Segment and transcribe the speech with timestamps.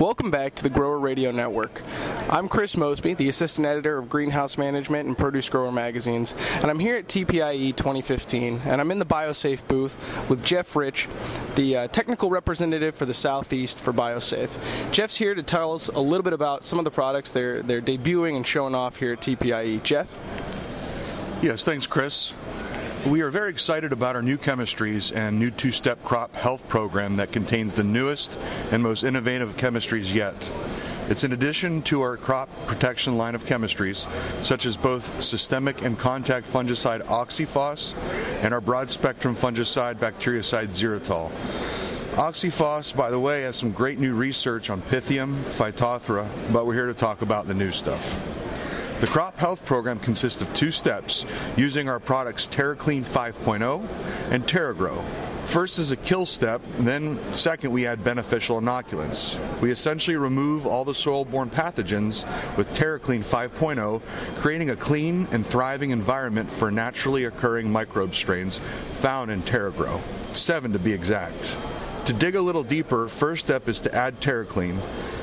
[0.00, 1.82] Welcome back to the Grower Radio Network.
[2.30, 6.78] I'm Chris Mosby, the assistant editor of Greenhouse Management and Produce Grower magazines, and I'm
[6.78, 9.96] here at TPIE 2015, and I'm in the BioSafe booth
[10.30, 11.08] with Jeff Rich,
[11.56, 14.50] the uh, technical representative for the Southeast for BioSafe.
[14.92, 17.82] Jeff's here to tell us a little bit about some of the products they're they're
[17.82, 19.82] debuting and showing off here at TPIE.
[19.82, 20.16] Jeff.
[21.42, 22.34] Yes, thanks, Chris.
[23.06, 27.16] We are very excited about our new chemistries and new two step crop health program
[27.16, 28.36] that contains the newest
[28.72, 30.34] and most innovative chemistries yet.
[31.08, 34.06] It's in addition to our crop protection line of chemistries,
[34.44, 37.94] such as both systemic and contact fungicide OxiPhos
[38.42, 41.30] and our broad spectrum fungicide bactericide ZeroTol.
[42.16, 46.86] OxiPhos, by the way, has some great new research on Pythium, Phytophthora, but we're here
[46.86, 48.20] to talk about the new stuff.
[49.00, 51.24] The crop health program consists of two steps
[51.56, 53.86] using our products TerraClean 5.0
[54.32, 55.04] and TerraGrow.
[55.44, 59.38] First is a kill step, then second we add beneficial inoculants.
[59.60, 64.02] We essentially remove all the soil-borne pathogens with TerraClean 5.0,
[64.40, 68.58] creating a clean and thriving environment for naturally occurring microbe strains
[68.94, 70.00] found in TerraGrow.
[70.36, 71.56] Seven to be exact.
[72.08, 74.80] To dig a little deeper, first step is to add TerraClean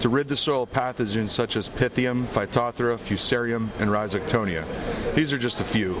[0.00, 4.66] to rid the soil of pathogens such as Pythium, Phytophthora, Fusarium, and Rhizoctonia.
[5.14, 5.98] These are just a few.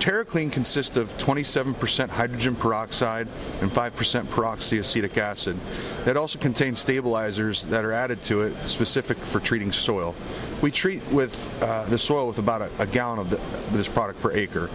[0.00, 3.28] TerraClean consists of 27% hydrogen peroxide
[3.60, 5.56] and 5% peroxyacetic acid.
[6.04, 10.16] That also contains stabilizers that are added to it specific for treating soil.
[10.62, 14.20] We treat with uh, the soil with about a, a gallon of the, this product
[14.20, 14.68] per acre.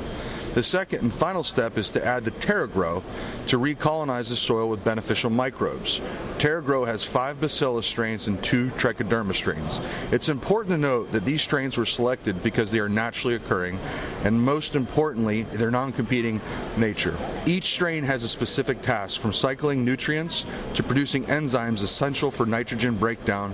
[0.54, 3.02] The second and final step is to add the TerraGrow
[3.48, 6.00] to recolonize the soil with beneficial microbes.
[6.38, 9.80] TerraGrow has five Bacillus strains and two Trichoderma strains.
[10.12, 13.80] It's important to note that these strains were selected because they are naturally occurring,
[14.24, 16.40] and most importantly, their non-competing
[16.78, 17.18] nature.
[17.46, 22.96] Each strain has a specific task, from cycling nutrients to producing enzymes essential for nitrogen
[22.96, 23.54] breakdown.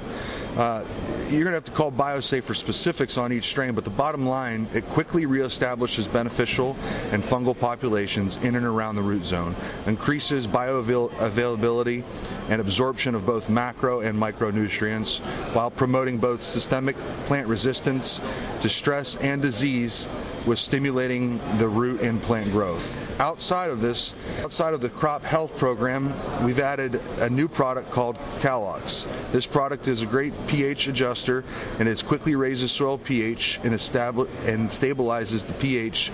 [0.60, 0.84] Uh,
[1.30, 4.28] you're going to have to call BioSafe for specifics on each strain, but the bottom
[4.28, 6.76] line, it quickly reestablishes beneficial
[7.14, 9.56] and fungal populations in and around the root zone,
[9.86, 12.04] increases bioavailability
[12.50, 15.20] and absorption of both macro and micronutrients,
[15.54, 18.20] while promoting both systemic plant resistance
[18.60, 20.10] to stress and disease
[20.50, 23.00] with stimulating the root and plant growth.
[23.22, 26.12] Outside of this, outside of the crop health program,
[26.44, 29.08] we've added a new product called Calox.
[29.32, 31.44] This product is a great pH adjuster
[31.78, 36.12] and it quickly raises soil pH and, establi- and stabilizes the pH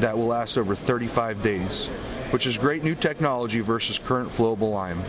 [0.00, 1.86] that will last over 35 days,
[2.30, 5.00] which is great new technology versus current flowable lime.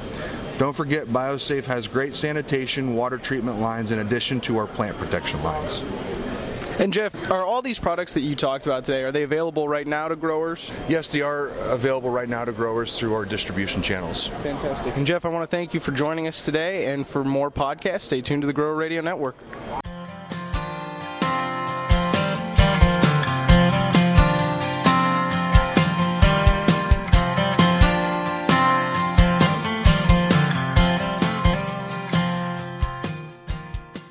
[0.59, 5.41] Don't forget, BioSafe has great sanitation, water treatment lines in addition to our plant protection
[5.41, 5.81] lines.
[6.87, 9.87] And Jeff, are all these products that you talked about today are they available right
[9.87, 10.69] now to growers?
[10.87, 14.27] Yes, they are available right now to growers through our distribution channels.
[14.27, 14.95] Fantastic.
[14.95, 18.01] And Jeff, I want to thank you for joining us today and for more podcasts,
[18.01, 19.35] stay tuned to the Grower Radio Network.